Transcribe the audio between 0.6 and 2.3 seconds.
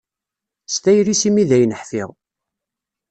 S tayri-s i mi dayen ḥfiɣ.